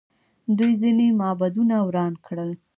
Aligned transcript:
دوی 0.57 0.73
ځینې 0.81 1.07
معبدونه 1.19 1.75
وران 1.87 2.13
کړل 2.25 2.51